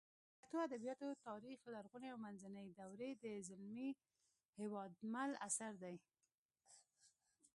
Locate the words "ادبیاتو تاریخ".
0.67-1.59